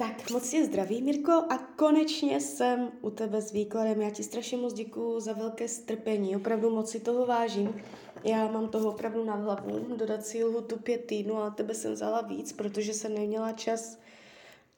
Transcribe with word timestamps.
Tak 0.00 0.30
moc 0.30 0.50
tě 0.50 0.64
zdraví, 0.64 1.02
Mirko, 1.02 1.32
a 1.32 1.58
konečně 1.76 2.40
jsem 2.40 2.92
u 3.00 3.10
tebe 3.10 3.42
s 3.42 3.52
výkladem. 3.52 4.02
Já 4.02 4.10
ti 4.10 4.22
strašně 4.22 4.58
moc 4.58 4.72
děkuju 4.72 5.20
za 5.20 5.32
velké 5.32 5.68
strpení, 5.68 6.36
opravdu 6.36 6.70
moc 6.70 6.90
si 6.90 7.00
toho 7.00 7.26
vážím. 7.26 7.80
Já 8.24 8.52
mám 8.52 8.68
toho 8.68 8.88
opravdu 8.88 9.24
na 9.24 9.34
hlavu, 9.34 9.96
dodat 9.96 10.26
si 10.26 10.44
lhutu 10.44 10.78
pět 10.78 11.04
týdnů, 11.04 11.36
ale 11.36 11.50
tebe 11.50 11.74
jsem 11.74 11.92
vzala 11.92 12.20
víc, 12.20 12.52
protože 12.52 12.94
jsem 12.94 13.14
neměla 13.14 13.52
čas 13.52 13.98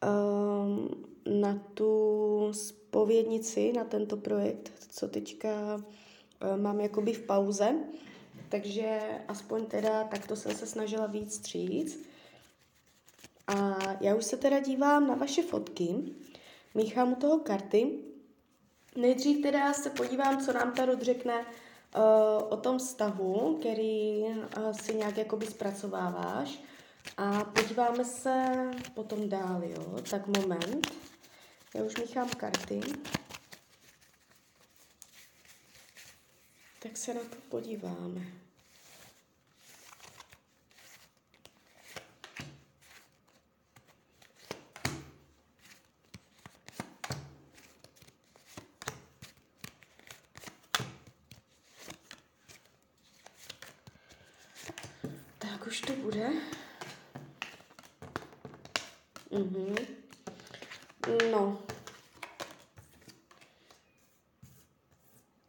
um, 0.03 1.05
na 1.41 1.63
tu 1.75 2.49
spovědnici, 2.53 3.73
na 3.73 3.85
tento 3.85 4.17
projekt, 4.17 4.73
co 4.89 5.09
teďka 5.09 5.75
um, 5.75 6.63
mám 6.63 6.81
jakoby 6.81 7.13
v 7.13 7.23
pauze. 7.23 7.75
Takže 8.49 9.01
aspoň 9.29 9.67
teda 9.67 10.05
takto 10.05 10.37
jsem 10.37 10.53
se 10.53 10.67
snažila 10.67 11.07
víc 11.07 11.35
stříct. 11.35 12.10
A 13.47 13.79
já 14.01 14.15
už 14.15 14.25
se 14.25 14.37
teda 14.37 14.61
dívám 14.61 15.07
na 15.07 15.15
vaše 15.15 15.43
fotky, 15.43 15.95
míchám 16.75 17.13
u 17.13 17.17
toho 17.17 17.39
karty. 17.39 17.99
Nejdřív 18.97 19.43
teda 19.43 19.73
se 19.73 19.91
podívám, 19.91 20.45
co 20.45 20.53
nám 20.53 20.73
Tarot 20.73 21.03
řekne 21.03 21.41
uh, 21.41 22.03
o 22.49 22.57
tom 22.57 22.79
vztahu, 22.79 23.57
který 23.61 24.21
uh, 24.21 24.73
si 24.73 24.95
nějak 24.95 25.17
jakoby 25.17 25.47
zpracováváš. 25.47 26.61
A 27.17 27.45
podíváme 27.45 28.05
se 28.05 28.47
potom 28.95 29.29
dál, 29.29 29.63
jo. 29.65 29.97
Tak 30.11 30.27
moment. 30.27 30.93
Já 31.75 31.83
už 31.83 31.97
míchám 31.97 32.29
karty. 32.29 32.81
Tak 36.83 36.97
se 36.97 37.15
na 37.15 37.21
to 37.21 37.37
podíváme. 37.49 38.21
Tak 55.39 55.67
už 55.67 55.81
to 55.81 55.93
bude. 55.93 56.31
Mhm. 59.31 59.75
No. 61.31 61.63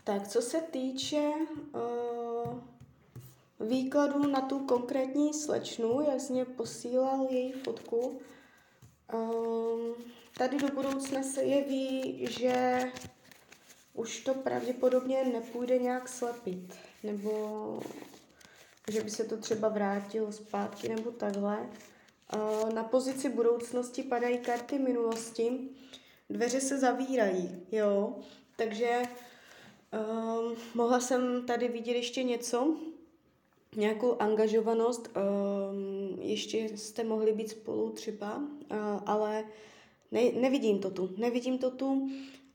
Tak, 0.03 0.20
co 0.31 0.41
se 0.41 0.61
týče 0.61 1.31
uh, 1.73 2.59
výkladu 3.59 4.27
na 4.27 4.41
tu 4.41 4.59
konkrétní 4.59 5.33
slečnu, 5.33 6.01
jak 6.01 6.21
jsi 6.21 6.33
mě 6.33 6.45
posílal 6.45 7.27
její 7.29 7.51
fotku, 7.51 8.21
um, 9.13 9.93
tady 10.37 10.57
do 10.57 10.67
budoucna 10.67 11.23
se 11.23 11.43
jeví, 11.43 12.27
že 12.29 12.81
už 13.93 14.19
to 14.19 14.33
pravděpodobně 14.33 15.23
nepůjde 15.23 15.77
nějak 15.77 16.09
slepit, 16.09 16.73
nebo 17.03 17.79
že 18.91 19.01
by 19.01 19.09
se 19.09 19.23
to 19.23 19.37
třeba 19.37 19.69
vrátilo 19.69 20.31
zpátky 20.31 20.89
nebo 20.89 21.11
takhle. 21.11 21.69
Na 22.73 22.83
pozici 22.83 23.29
budoucnosti 23.29 24.03
padají 24.03 24.37
karty 24.37 24.79
minulosti, 24.79 25.69
dveře 26.29 26.61
se 26.61 26.77
zavírají, 26.77 27.65
jo, 27.71 28.19
takže 28.55 29.01
um, 29.93 30.55
mohla 30.73 30.99
jsem 30.99 31.45
tady 31.45 31.67
vidět 31.67 31.93
ještě 31.93 32.23
něco, 32.23 32.77
nějakou 33.75 34.21
angažovanost, 34.21 35.09
um, 35.17 36.19
ještě 36.21 36.77
jste 36.77 37.03
mohli 37.03 37.33
být 37.33 37.49
spolu 37.49 37.89
třeba, 37.89 38.37
uh, 38.37 38.77
ale 39.05 39.43
ne, 40.11 40.31
nevidím 40.31 40.79
to 40.79 40.89
tu, 40.89 41.09
nevidím 41.17 41.57
to 41.57 41.71
tu. 41.71 41.91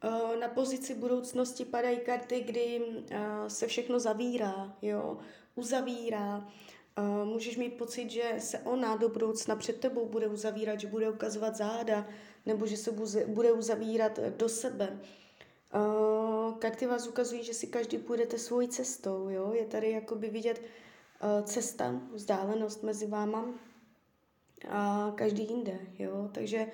Uh, 0.04 0.40
na 0.40 0.48
pozici 0.48 0.94
budoucnosti 0.94 1.64
padají 1.64 1.98
karty, 1.98 2.40
kdy 2.40 2.80
uh, 2.80 3.18
se 3.48 3.66
všechno 3.66 4.00
zavírá, 4.00 4.76
jo, 4.82 5.18
uzavírá. 5.54 6.48
Uh, 6.98 7.28
můžeš 7.28 7.56
mít 7.56 7.74
pocit, 7.74 8.10
že 8.10 8.34
se 8.38 8.58
ona 8.58 8.96
do 8.96 9.08
budoucna 9.08 9.56
před 9.56 9.80
tebou 9.80 10.06
bude 10.06 10.28
uzavírat, 10.28 10.80
že 10.80 10.86
bude 10.86 11.10
ukazovat 11.10 11.56
záda, 11.56 12.08
nebo 12.46 12.66
že 12.66 12.76
se 12.76 12.92
bude 13.26 13.52
uzavírat 13.52 14.18
do 14.36 14.48
sebe. 14.48 15.00
Uh, 15.76 16.58
karty 16.58 16.86
vás 16.86 17.06
ukazují, 17.06 17.44
že 17.44 17.54
si 17.54 17.66
každý 17.66 17.98
půjdete 17.98 18.38
svojí 18.38 18.68
cestou, 18.68 19.28
jo? 19.28 19.52
Je 19.52 19.64
tady 19.64 19.90
jakoby 19.90 20.30
vidět 20.30 20.60
uh, 20.60 21.46
cesta, 21.46 22.00
vzdálenost 22.12 22.82
mezi 22.82 23.06
váma 23.06 23.44
a 24.68 25.12
každý 25.14 25.42
jinde, 25.48 25.78
jo? 25.98 26.30
Takže 26.32 26.66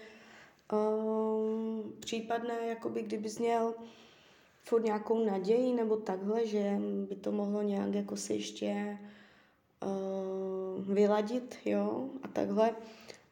uh, 0.73 1.91
případné, 2.01 2.67
jakoby 2.67 3.03
kdybys 3.03 3.39
měl 3.39 3.75
furt 4.65 4.85
nějakou 4.85 5.25
naději 5.25 5.75
nebo 5.75 5.97
takhle, 5.97 6.47
že 6.47 6.79
by 7.09 7.17
to 7.17 7.33
mohlo 7.33 7.63
nějak 7.63 7.95
jako 7.95 8.17
se 8.17 8.35
ještě 8.35 8.99
uh, 9.83 10.85
vyladit, 10.95 11.57
jo, 11.65 12.09
a 12.23 12.29
takhle. 12.29 12.77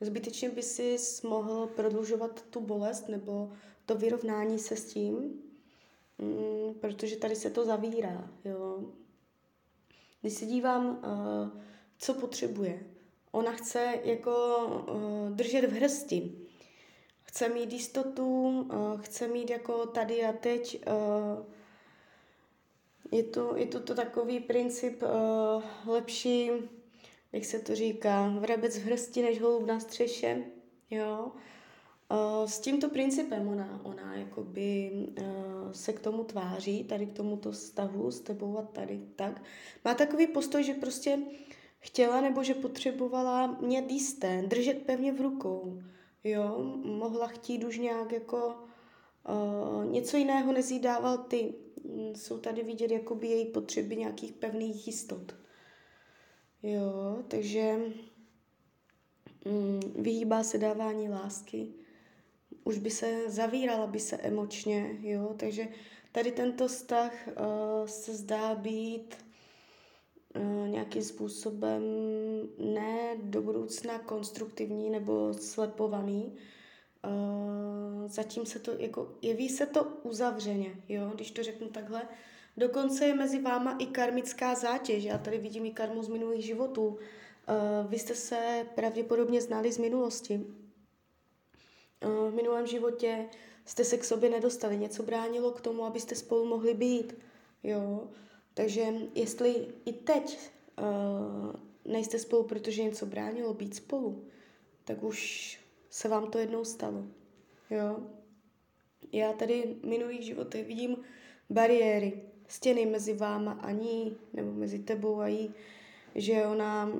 Zbytečně 0.01 0.51
by 0.51 0.63
si 0.63 0.97
mohl 1.29 1.67
prodlužovat 1.67 2.43
tu 2.51 2.61
bolest 2.61 3.09
nebo 3.09 3.53
to 3.87 3.95
vyrovnání 3.95 4.59
se 4.59 4.77
s 4.77 4.85
tím, 4.85 5.43
mm, 6.21 6.75
protože 6.75 7.17
tady 7.17 7.37
se 7.37 7.51
to 7.51 7.65
zavírá, 7.65 8.31
jo. 8.45 8.93
Když 10.21 10.33
se 10.33 10.47
dívám, 10.47 10.89
uh, 10.89 11.61
co 11.99 12.15
potřebuje. 12.15 12.87
Ona 13.33 13.53
chce 13.53 13.99
jako 14.05 14.57
uh, 14.67 15.31
držet 15.31 15.65
v 15.65 15.73
hrsti. 15.73 16.33
Chce 17.23 17.49
mít 17.49 17.73
jistotu, 17.73 18.49
uh, 18.61 19.01
chce 19.01 19.29
mít 19.29 19.51
jako 19.51 19.87
tady 19.87 20.25
a 20.25 20.33
teď 20.33 20.85
uh, 20.87 21.47
je 23.13 23.23
to, 23.23 23.57
je 23.57 23.67
to, 23.67 23.81
to 23.81 23.95
takový 23.95 24.41
princip 24.41 25.03
uh, 25.03 25.93
lepší, 25.93 26.51
jak 27.33 27.45
se 27.45 27.59
to 27.59 27.75
říká, 27.75 28.29
vrabec 28.29 28.79
v 28.79 28.85
hrsti 28.85 29.23
než 29.23 29.41
holub 29.41 29.67
na 29.67 29.81
střeše, 29.81 30.45
jo. 30.91 31.33
Uh, 31.35 31.41
s 32.47 32.61
tímto 32.61 32.89
principem 32.89 33.49
ona, 33.49 33.81
ona 33.83 34.17
jakoby 34.17 34.91
uh, 34.93 35.73
se 35.73 35.93
k 35.93 36.01
tomu 36.01 36.25
tváří, 36.25 36.85
tady 36.85 37.07
k 37.07 37.13
tomuto 37.13 37.53
vztahu 37.53 38.11
s 38.11 38.21
tebou 38.21 38.59
a 38.59 38.63
tady 38.63 39.01
tak. 39.17 39.43
Má 39.85 39.95
takový 39.95 40.27
postoj, 40.27 40.65
že 40.65 40.75
prostě 40.75 41.19
chtěla 41.79 42.21
nebo 42.21 42.43
že 42.43 42.55
potřebovala 42.55 43.47
mě 43.47 43.85
jisté, 43.89 44.43
držet 44.47 44.83
pevně 44.87 45.13
v 45.13 45.21
rukou, 45.21 45.83
jo. 46.25 46.59
Mohla 46.85 47.27
chtít 47.27 47.65
už 47.65 47.79
nějak 47.79 48.13
jako 48.13 48.55
uh, 49.29 49.85
něco 49.85 50.17
jiného 50.17 50.53
nezídával 50.53 51.19
ty, 51.19 51.55
Mm, 51.85 52.15
jsou 52.15 52.39
tady 52.39 52.63
vidět 52.63 52.91
jakoby 52.91 53.27
její 53.27 53.47
potřeby 53.47 53.97
nějakých 53.97 54.33
pevných 54.33 54.87
jistot. 54.87 55.35
Jo, 56.63 57.23
takže 57.29 57.79
mm, 59.45 59.81
vyhýbá 60.03 60.43
se 60.43 60.59
dávání 60.59 61.09
lásky, 61.09 61.75
už 62.65 62.79
by 62.79 62.91
se 62.91 63.31
zavírala 63.31 63.87
by 63.87 64.01
se 64.01 64.17
emočně, 64.17 64.99
jo, 65.01 65.35
takže 65.37 65.69
tady 66.13 66.33
tento 66.33 66.69
vztah 66.69 67.13
uh, 67.27 67.87
se 67.87 68.15
zdá 68.15 68.55
být 68.55 69.17
uh, 70.37 70.69
nějakým 70.69 71.03
způsobem 71.03 71.83
ne 72.59 73.17
do 73.23 73.43
budoucna 73.43 73.99
konstruktivní 73.99 74.91
nebo 74.91 75.35
slepovaný, 75.35 76.37
Uh, 77.05 78.09
zatím 78.09 78.47
se 78.47 78.59
to, 78.59 78.73
jako, 78.79 79.15
jeví 79.23 79.49
se 79.49 79.67
to 79.67 79.85
uzavřeně, 79.85 80.75
jo, 80.89 81.11
když 81.15 81.31
to 81.31 81.43
řeknu 81.43 81.69
takhle. 81.69 82.03
Dokonce 82.57 83.07
je 83.07 83.15
mezi 83.15 83.41
váma 83.41 83.77
i 83.79 83.87
karmická 83.87 84.55
zátěž. 84.55 85.05
Já 85.05 85.19
tady 85.19 85.39
vidím 85.39 85.67
i 85.67 85.71
karmu 85.71 86.03
z 86.03 86.09
minulých 86.09 86.45
životů. 86.45 86.87
Uh, 86.87 86.97
vy 87.91 87.99
jste 87.99 88.15
se 88.15 88.67
pravděpodobně 88.75 89.41
znali 89.41 89.73
z 89.73 89.79
minulosti. 89.79 90.47
Uh, 92.05 92.31
v 92.31 92.35
minulém 92.35 92.67
životě 92.67 93.29
jste 93.65 93.85
se 93.85 93.97
k 93.97 94.05
sobě 94.05 94.31
nedostali. 94.31 94.79
Něco 94.79 95.03
bránilo 95.03 95.51
k 95.53 95.61
tomu, 95.61 95.85
abyste 95.85 96.15
spolu 96.15 96.45
mohli 96.45 96.75
být. 96.75 97.15
Jo? 97.63 98.09
Takže 98.55 98.87
jestli 99.15 99.67
i 99.85 99.93
teď 99.93 100.39
uh, 100.79 101.53
nejste 101.85 102.19
spolu, 102.19 102.45
protože 102.45 102.83
něco 102.83 103.07
bránilo 103.07 103.55
být 103.55 103.75
spolu, 103.75 104.25
tak 104.85 105.03
už 105.03 105.61
se 105.91 106.09
vám 106.09 106.31
to 106.31 106.39
jednou 106.39 106.65
stalo. 106.65 107.05
Jo? 107.71 108.01
Já 109.13 109.33
tady 109.33 109.77
v 109.83 109.87
minulých 109.87 110.23
životech 110.23 110.67
vidím 110.67 110.97
bariéry, 111.51 112.23
stěny 112.49 112.87
mezi 112.87 113.15
váma 113.15 113.53
a 113.53 113.71
ní, 113.71 114.17
nebo 114.33 114.53
mezi 114.53 114.79
tebou 114.79 115.21
a 115.21 115.29
jí, 115.29 115.55
že 116.15 116.47
ona, 116.47 116.93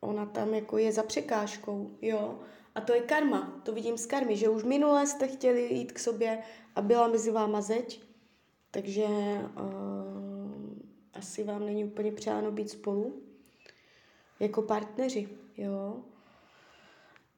ona 0.00 0.26
tam 0.26 0.54
jako 0.54 0.78
je 0.78 0.92
za 0.92 1.02
překážkou, 1.02 1.90
jo. 2.02 2.38
A 2.74 2.80
to 2.80 2.94
je 2.94 3.00
karma, 3.00 3.60
to 3.62 3.72
vidím 3.72 3.98
z 3.98 4.06
karmy, 4.06 4.36
že 4.36 4.48
už 4.48 4.62
minule 4.62 5.06
jste 5.06 5.28
chtěli 5.28 5.74
jít 5.74 5.92
k 5.92 5.98
sobě 5.98 6.38
a 6.74 6.82
byla 6.82 7.08
mezi 7.08 7.30
váma 7.30 7.60
zeď, 7.60 8.00
takže 8.70 9.04
uh, 9.04 10.42
asi 11.14 11.44
vám 11.44 11.66
není 11.66 11.84
úplně 11.84 12.12
přáno 12.12 12.50
být 12.50 12.70
spolu 12.70 13.22
jako 14.40 14.62
partneři, 14.62 15.28
jo. 15.56 16.02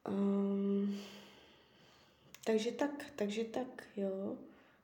Um, 0.09 0.97
takže 2.45 2.71
tak, 2.71 3.05
takže 3.15 3.43
tak, 3.43 3.83
jo. 3.97 4.35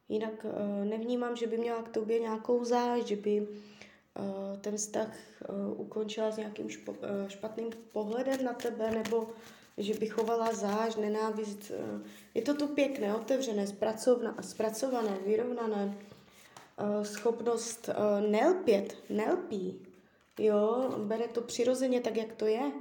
Jinak 0.10 0.46
uh, 0.46 0.86
nevnímám, 0.86 1.36
že 1.36 1.48
by 1.48 1.58
měla 1.58 1.84
k 1.84 1.90
tobě 1.90 2.20
nějakou 2.20 2.64
záž, 2.64 3.04
že 3.04 3.16
by 3.16 3.42
uh, 3.42 4.58
ten 4.62 4.78
vztah 4.78 5.18
uh, 5.50 5.82
ukončila 5.82 6.32
s 6.32 6.38
nějakým 6.38 6.70
špo, 6.70 6.92
uh, 6.92 6.98
špatným 7.28 7.70
pohledem 7.92 8.44
na 8.44 8.54
tebe, 8.54 8.92
nebo 8.92 9.30
že 9.78 9.94
by 9.94 10.08
chovala 10.08 10.54
záž, 10.54 10.96
nenávist. 10.96 11.72
Uh, 11.72 12.02
je 12.34 12.42
to 12.42 12.54
tu 12.54 12.68
pěkné, 12.68 13.16
otevřené, 13.16 13.68
zpracované, 14.42 15.18
vyrovnané, 15.26 15.98
uh, 16.80 17.04
schopnost 17.04 17.90
uh, 17.90 18.30
nelpět, 18.30 18.98
nelpí, 19.10 19.80
jo, 20.40 20.94
bere 20.98 21.28
to 21.28 21.42
přirozeně 21.42 22.02
tak, 22.02 22.18
jak 22.18 22.34
to 22.34 22.46
je, 22.46 22.72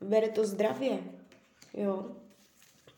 bere 0.00 0.28
to 0.28 0.44
zdravě, 0.44 0.98
jo. 1.74 2.06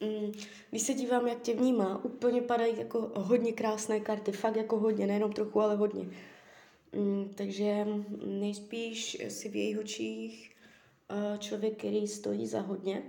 Mm, 0.00 0.32
když 0.70 0.82
se 0.82 0.94
dívám, 0.94 1.28
jak 1.28 1.40
tě 1.40 1.54
vnímá, 1.54 2.04
úplně 2.04 2.42
padají 2.42 2.78
jako 2.78 3.12
hodně 3.14 3.52
krásné 3.52 4.00
karty, 4.00 4.32
fakt 4.32 4.56
jako 4.56 4.78
hodně, 4.78 5.06
nejenom 5.06 5.32
trochu, 5.32 5.60
ale 5.60 5.76
hodně. 5.76 6.08
Mm, 6.92 7.32
takže 7.34 7.86
nejspíš 8.26 9.22
si 9.28 9.48
v 9.48 9.56
jejich 9.56 9.78
očích 9.78 10.56
člověk, 11.38 11.78
který 11.78 12.08
stojí 12.08 12.46
za 12.46 12.60
hodně, 12.60 13.02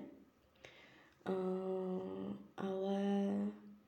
ale 2.57 3.00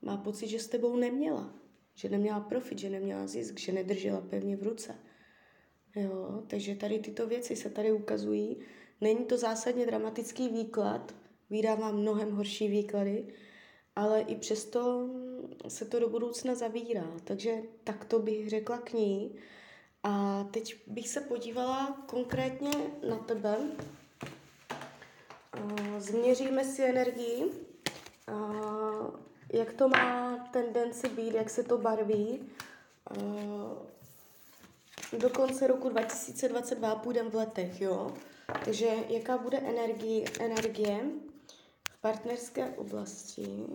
má 0.02 0.18
pocit, 0.18 0.48
že 0.48 0.60
s 0.60 0.68
tebou 0.68 0.96
neměla, 0.96 1.54
že 1.96 2.10
neměla 2.10 2.40
profit, 2.40 2.80
že 2.80 2.90
neměla 2.90 3.28
zisk, 3.28 3.60
že 3.60 3.72
nedržela 3.72 4.22
pevně 4.22 4.58
v 4.58 4.64
ruce. 4.64 4.96
Jo, 5.96 6.44
takže 6.48 6.76
tady 6.76 7.00
tyto 7.00 7.28
věci 7.28 7.56
se 7.56 7.70
tady 7.70 7.92
ukazují. 7.92 8.58
Není 9.02 9.26
to 9.26 9.38
zásadně 9.38 9.86
dramatický 9.86 10.50
výklad, 10.50 11.16
vydává 11.50 11.92
mnohem 11.92 12.32
horší 12.32 12.68
výklady, 12.68 13.28
ale 13.96 14.22
i 14.22 14.36
přesto 14.36 15.10
se 15.68 15.86
to 15.86 16.00
do 16.00 16.10
budoucna 16.10 16.56
zavírá. 16.56 17.12
Takže 17.24 17.62
tak 17.84 18.06
to 18.06 18.20
bych 18.20 18.50
řekla 18.50 18.78
k 18.78 18.94
ní. 18.94 19.36
A 20.04 20.44
teď 20.44 20.76
bych 20.88 21.10
se 21.10 21.22
podívala 21.22 22.04
konkrétně 22.08 22.72
na 23.10 23.18
tebe. 23.18 23.58
Změříme 25.98 26.66
si 26.66 26.84
energii, 26.84 27.52
jak 29.54 29.74
to 29.74 29.90
má 29.90 30.38
tendenci 30.52 31.10
být, 31.10 31.34
jak 31.34 31.50
se 31.50 31.64
to 31.64 31.78
barví. 31.78 32.50
Do 35.18 35.30
konce 35.30 35.68
roku 35.68 35.90
2022 35.90 36.96
půjdeme 36.96 37.30
v 37.30 37.36
letech, 37.36 37.82
jo? 37.82 38.18
Takže 38.66 38.88
jaká 39.10 39.38
bude 39.38 39.58
energie, 39.58 40.26
energie 40.40 41.00
v 41.92 42.02
partnerské 42.02 42.70
oblasti? 42.70 43.66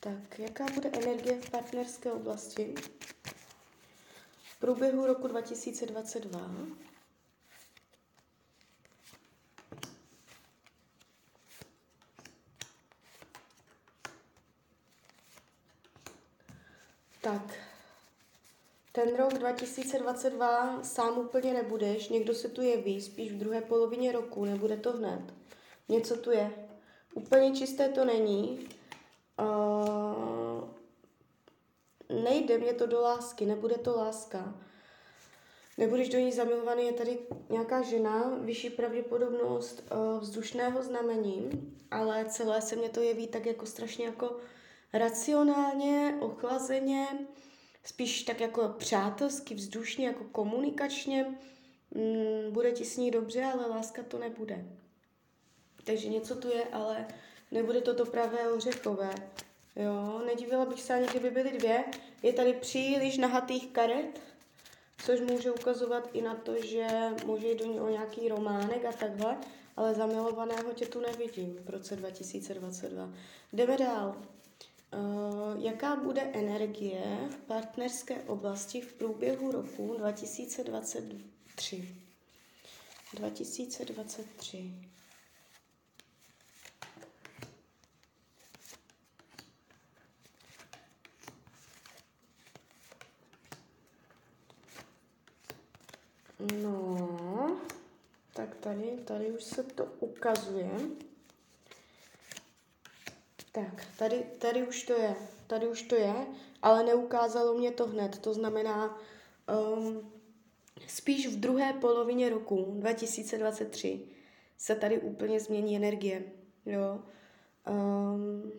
Tak, 0.00 0.38
jaká 0.38 0.64
bude 0.74 0.90
energie 0.92 1.40
v 1.40 1.50
partnerské 1.50 2.12
oblasti 2.12 2.74
v 4.42 4.60
průběhu 4.60 5.06
roku 5.06 5.28
2022? 5.28 6.40
Tak, 17.24 17.54
ten 18.92 19.16
rok 19.16 19.34
2022 19.34 20.82
sám 20.82 21.18
úplně 21.18 21.54
nebudeš, 21.54 22.08
někdo 22.08 22.34
se 22.34 22.48
tu 22.48 22.62
jeví, 22.62 23.00
spíš 23.00 23.32
v 23.32 23.38
druhé 23.38 23.60
polovině 23.60 24.12
roku, 24.12 24.44
nebude 24.44 24.76
to 24.76 24.92
hned. 24.92 25.20
Něco 25.88 26.16
tu 26.16 26.30
je. 26.30 26.50
Úplně 27.14 27.56
čisté 27.56 27.88
to 27.88 28.04
není. 28.04 28.68
Uh, 29.40 30.68
nejde 32.22 32.58
mě 32.58 32.74
to 32.74 32.86
do 32.86 33.00
lásky, 33.00 33.46
nebude 33.46 33.74
to 33.74 33.96
láska. 33.96 34.54
Nebudeš 35.78 36.08
do 36.08 36.18
ní 36.18 36.32
zamilovaný, 36.32 36.86
je 36.86 36.92
tady 36.92 37.18
nějaká 37.48 37.82
žena, 37.82 38.38
vyšší 38.40 38.70
pravděpodobnost 38.70 39.82
uh, 39.92 40.20
vzdušného 40.20 40.82
znamení, 40.82 41.50
ale 41.90 42.24
celé 42.24 42.62
se 42.62 42.76
mě 42.76 42.88
to 42.88 43.00
jeví 43.00 43.26
tak 43.26 43.46
jako 43.46 43.66
strašně 43.66 44.04
jako 44.04 44.36
racionálně, 44.94 46.14
ochlazeně, 46.20 47.06
spíš 47.84 48.22
tak 48.22 48.40
jako 48.40 48.68
přátelsky, 48.68 49.54
vzdušně, 49.54 50.06
jako 50.06 50.24
komunikačně. 50.24 51.38
Mm, 51.90 52.52
bude 52.52 52.72
ti 52.72 52.84
s 52.84 52.96
ní 52.96 53.10
dobře, 53.10 53.44
ale 53.44 53.66
láska 53.66 54.02
to 54.02 54.18
nebude. 54.18 54.64
Takže 55.84 56.08
něco 56.08 56.34
tu 56.34 56.48
je, 56.48 56.64
ale 56.64 57.06
nebude 57.50 57.80
to 57.80 57.94
to 57.94 58.06
pravé 58.06 58.52
ořechové. 58.52 59.14
Jo, 59.76 60.22
nedivila 60.26 60.64
bych 60.64 60.82
se 60.82 60.94
ani, 60.94 61.06
kdyby 61.06 61.30
byly 61.30 61.58
dvě. 61.58 61.84
Je 62.22 62.32
tady 62.32 62.52
příliš 62.52 63.18
nahatých 63.18 63.70
karet, 63.70 64.20
což 65.04 65.20
může 65.20 65.50
ukazovat 65.50 66.10
i 66.12 66.22
na 66.22 66.34
to, 66.34 66.62
že 66.62 66.86
může 67.26 67.46
jít 67.46 67.58
do 67.58 67.72
něho 67.72 67.88
nějaký 67.88 68.28
románek 68.28 68.84
a 68.84 68.92
takhle, 68.92 69.38
ale 69.76 69.94
zamilovaného 69.94 70.72
tě 70.72 70.86
tu 70.86 71.00
nevidím 71.00 71.56
v 71.64 71.70
roce 71.70 71.96
2022. 71.96 73.12
Jdeme 73.52 73.76
dál. 73.76 74.16
Uh, 74.96 75.62
jaká 75.64 75.96
bude 75.96 76.20
energie 76.22 77.28
v 77.30 77.36
partnerské 77.36 78.22
oblasti 78.22 78.80
v 78.80 78.92
průběhu 78.94 79.50
roku 79.52 79.94
2023? 79.98 81.94
2023. 83.14 84.74
No, 96.62 97.56
tak 98.32 98.54
tady, 98.54 98.98
tady 99.04 99.32
už 99.32 99.44
se 99.44 99.62
to 99.62 99.84
ukazuje. 99.84 100.70
Tak, 103.54 103.86
tady, 103.98 104.24
tady 104.38 104.68
už 104.68 104.82
to 104.82 104.92
je, 104.92 105.16
tady 105.46 105.68
už 105.68 105.82
to 105.82 105.94
je, 105.94 106.14
ale 106.62 106.84
neukázalo 106.84 107.58
mě 107.58 107.70
to 107.70 107.86
hned. 107.86 108.18
To 108.18 108.34
znamená, 108.34 108.98
um, 109.76 110.12
spíš 110.86 111.26
v 111.26 111.40
druhé 111.40 111.72
polovině 111.72 112.28
roku 112.28 112.74
2023 112.78 114.00
se 114.58 114.74
tady 114.74 114.98
úplně 114.98 115.40
změní 115.40 115.76
energie. 115.76 116.22
Jo? 116.66 117.02
Um, 117.70 118.52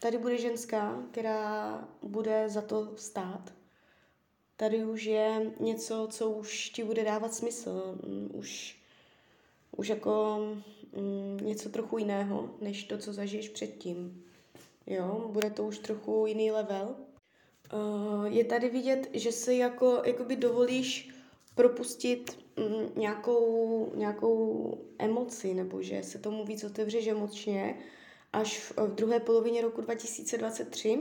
tady 0.00 0.18
bude 0.18 0.38
ženská, 0.38 1.02
která 1.10 1.88
bude 2.02 2.48
za 2.48 2.62
to 2.62 2.96
stát. 2.96 3.52
Tady 4.56 4.84
už 4.84 5.04
je 5.04 5.52
něco, 5.60 6.08
co 6.10 6.30
už 6.30 6.70
ti 6.70 6.84
bude 6.84 7.04
dávat 7.04 7.34
smysl. 7.34 7.98
Um, 8.06 8.30
už, 8.32 8.78
už 9.76 9.88
jako 9.88 10.38
um, 10.92 11.36
něco 11.36 11.68
trochu 11.68 11.98
jiného, 11.98 12.50
než 12.60 12.84
to, 12.84 12.98
co 12.98 13.12
zažiješ 13.12 13.48
předtím. 13.48 14.24
Jo, 14.86 15.28
bude 15.32 15.50
to 15.50 15.64
už 15.64 15.78
trochu 15.78 16.26
jiný 16.26 16.50
level. 16.50 16.96
Uh, 17.72 18.24
je 18.24 18.44
tady 18.44 18.68
vidět, 18.68 19.10
že 19.12 19.32
si 19.32 19.54
jako, 19.54 20.02
jakoby 20.04 20.36
dovolíš 20.36 21.10
propustit 21.54 22.38
mm, 22.56 23.00
nějakou, 23.00 23.92
nějakou 23.94 24.78
emoci, 24.98 25.54
nebo 25.54 25.82
že 25.82 26.02
se 26.02 26.18
tomu 26.18 26.44
víc 26.44 26.64
otevřeš 26.64 27.06
emočně, 27.06 27.78
až 28.32 28.58
v, 28.58 28.94
druhé 28.94 29.20
polovině 29.20 29.62
roku 29.62 29.80
2023. 29.80 30.98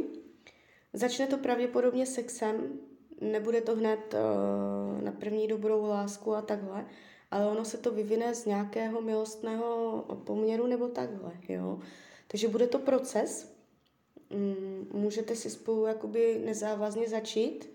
Začne 0.94 1.28
to 1.28 1.38
pravděpodobně 1.38 2.06
sexem, 2.06 2.80
nebude 3.22 3.62
to 3.62 3.76
hned 3.76 4.14
uh, 4.14 5.02
na 5.02 5.12
první 5.12 5.48
dobrou 5.48 5.86
lásku 5.86 6.36
a 6.36 6.42
takhle, 6.42 6.86
ale 7.32 7.48
ono 7.48 7.66
se 7.66 7.78
to 7.78 7.92
vyvine 7.92 8.36
z 8.36 8.46
nějakého 8.46 9.02
milostného 9.02 10.06
poměru 10.24 10.68
nebo 10.68 10.88
takhle, 10.88 11.32
jo. 11.50 11.80
Takže 12.28 12.48
bude 12.48 12.68
to 12.68 12.80
proces, 12.80 13.53
můžete 14.94 15.36
si 15.36 15.50
spolu 15.50 15.86
jakoby 15.86 16.42
nezávazně 16.46 17.10
začít 17.10 17.70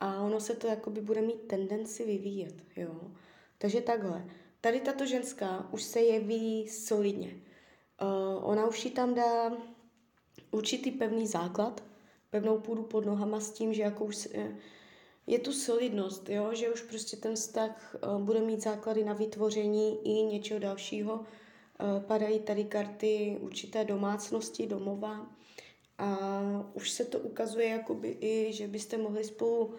a 0.00 0.22
ono 0.22 0.40
se 0.40 0.54
to 0.54 0.66
jakoby 0.66 1.00
bude 1.00 1.20
mít 1.20 1.42
tendenci 1.46 2.04
vyvíjet, 2.04 2.54
jo. 2.76 3.00
Takže 3.58 3.80
takhle. 3.80 4.24
Tady 4.60 4.80
tato 4.80 5.06
ženská 5.06 5.68
už 5.72 5.82
se 5.82 6.00
jeví 6.00 6.68
solidně. 6.68 7.40
Uh, 8.02 8.50
ona 8.50 8.66
už 8.66 8.84
ji 8.84 8.90
tam 8.90 9.14
dá 9.14 9.56
určitý 10.50 10.90
pevný 10.90 11.26
základ, 11.26 11.84
pevnou 12.30 12.58
půdu 12.58 12.82
pod 12.82 13.06
nohama 13.06 13.40
s 13.40 13.50
tím, 13.50 13.74
že 13.74 13.82
jako 13.82 14.04
už 14.04 14.16
se, 14.16 14.28
je 15.26 15.38
tu 15.38 15.52
solidnost, 15.52 16.28
jo? 16.28 16.54
že 16.54 16.72
už 16.72 16.82
prostě 16.82 17.16
ten 17.16 17.34
vztah 17.34 17.96
uh, 18.02 18.22
bude 18.22 18.40
mít 18.40 18.62
základy 18.62 19.04
na 19.04 19.12
vytvoření 19.12 19.98
i 20.04 20.22
něčeho 20.22 20.60
dalšího. 20.60 21.14
Uh, 21.14 22.02
padají 22.06 22.40
tady 22.40 22.64
karty 22.64 23.38
určité 23.40 23.84
domácnosti, 23.84 24.66
domova, 24.66 25.36
a 25.98 26.28
už 26.74 26.90
se 26.90 27.04
to 27.04 27.18
ukazuje 27.18 27.68
jakoby 27.68 28.16
i, 28.20 28.52
že 28.52 28.68
byste 28.68 28.96
mohli 28.96 29.24
spolu 29.24 29.74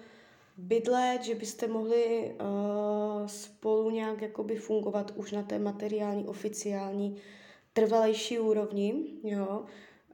bydlet, 0.57 1.24
že 1.24 1.36
byste 1.36 1.67
mohli 1.67 2.36
uh, 2.41 3.27
spolu 3.27 3.89
nějak 3.89 4.21
jakoby 4.21 4.55
fungovat 4.55 5.12
už 5.15 5.31
na 5.31 5.43
té 5.43 5.59
materiální, 5.59 6.27
oficiální 6.27 7.17
trvalejší 7.74 8.39
úrovni, 8.39 9.05
jo. 9.24 9.65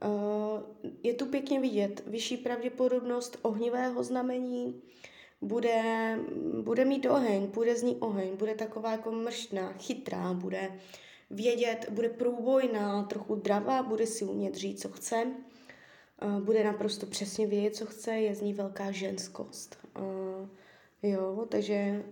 Uh, 0.04 0.90
je 1.02 1.14
tu 1.14 1.26
pěkně 1.26 1.60
vidět 1.60 2.02
vyšší 2.06 2.36
pravděpodobnost 2.36 3.38
ohnivého 3.42 4.02
znamení, 4.02 4.82
bude, 5.40 6.18
bude 6.62 6.84
mít 6.84 7.06
oheň, 7.06 7.46
bude 7.46 7.76
z 7.76 7.82
ní 7.82 7.96
oheň, 7.96 8.36
bude 8.36 8.54
taková 8.54 8.90
jako 8.90 9.12
mrštná, 9.12 9.72
chytrá, 9.72 10.32
bude 10.32 10.78
vědět, 11.30 11.86
bude 11.90 12.08
průbojná, 12.08 13.02
trochu 13.02 13.34
dravá, 13.34 13.82
bude 13.82 14.06
si 14.06 14.24
umět 14.24 14.54
říct, 14.54 14.82
co 14.82 14.88
chce, 14.88 15.26
bude 16.40 16.64
naprosto 16.64 17.06
přesně 17.06 17.46
vědět, 17.46 17.76
co 17.76 17.86
chce, 17.86 18.14
je 18.14 18.34
z 18.34 18.40
ní 18.40 18.54
velká 18.54 18.90
ženskost. 18.90 19.78
Jo, 21.02 21.46
takže 21.48 22.04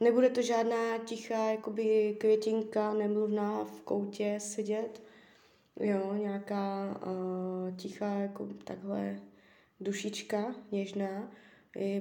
nebude 0.00 0.30
to 0.30 0.42
žádná 0.42 0.98
tichá 0.98 1.50
jakoby 1.50 2.16
květinka 2.20 2.94
nemluvná 2.94 3.64
v 3.64 3.80
koutě 3.80 4.36
sedět, 4.40 5.02
jo, 5.80 6.14
nějaká 6.14 7.00
tichá 7.76 8.14
jako 8.14 8.48
takhle 8.64 9.20
dušička 9.80 10.54
něžná, 10.72 11.32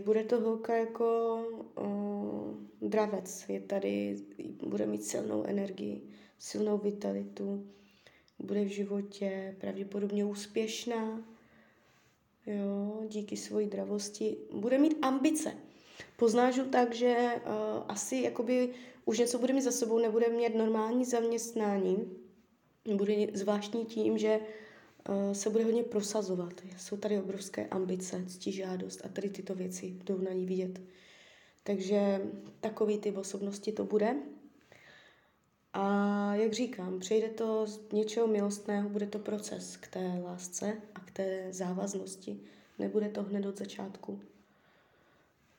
bude 0.05 0.23
to 0.23 0.39
holka 0.39 0.75
jako 0.75 1.39
dravec, 2.81 3.45
je 3.49 3.59
tady, 3.59 4.17
bude 4.67 4.85
mít 4.85 5.03
silnou 5.03 5.43
energii, 5.43 6.01
silnou 6.37 6.77
vitalitu, 6.77 7.67
bude 8.43 8.63
v 8.63 8.67
životě 8.67 9.55
pravděpodobně 9.59 10.25
úspěšná, 10.25 11.23
jo, 12.47 13.03
díky 13.07 13.37
svojí 13.37 13.67
dravosti, 13.67 14.37
bude 14.53 14.77
mít 14.77 14.97
ambice. 15.01 15.53
Poznáš 16.17 16.57
ho 16.57 16.65
tak, 16.65 16.95
že 16.95 17.15
uh, 17.35 17.51
asi 17.87 18.15
jakoby 18.15 18.69
už 19.05 19.19
něco 19.19 19.39
bude 19.39 19.53
mít 19.53 19.61
za 19.61 19.71
sebou, 19.71 19.99
nebude 19.99 20.29
mít 20.29 20.55
normální 20.55 21.05
zaměstnání, 21.05 22.11
bude 22.95 23.13
zvláštní 23.33 23.85
tím, 23.85 24.17
že 24.17 24.39
uh, 24.39 25.33
se 25.33 25.49
bude 25.49 25.63
hodně 25.63 25.83
prosazovat. 25.83 26.53
Jsou 26.77 26.97
tady 26.97 27.19
obrovské 27.19 27.67
ambice, 27.67 28.25
ctižádost 28.27 29.05
a 29.05 29.09
tady 29.09 29.29
tyto 29.29 29.55
věci 29.55 29.85
jdou 29.85 30.17
na 30.17 30.31
ní 30.31 30.45
vidět. 30.45 30.81
Takže 31.63 32.21
takový 32.59 32.97
typ 32.97 33.17
osobnosti 33.17 33.71
to 33.71 33.85
bude. 33.85 34.15
A 35.73 36.35
jak 36.35 36.53
říkám, 36.53 36.99
přejde 36.99 37.29
to 37.29 37.67
z 37.67 37.79
něčeho 37.91 38.27
milostného, 38.27 38.89
bude 38.89 39.07
to 39.07 39.19
proces 39.19 39.77
k 39.77 39.87
té 39.87 40.21
lásce 40.23 40.81
a 40.95 40.99
k 40.99 41.11
té 41.11 41.47
závaznosti. 41.49 42.39
Nebude 42.79 43.09
to 43.09 43.23
hned 43.23 43.45
od 43.45 43.57
začátku. 43.57 44.21